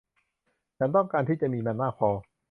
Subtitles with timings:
[0.77, 2.09] ฉันต้องการที่จะมีมันมากพอ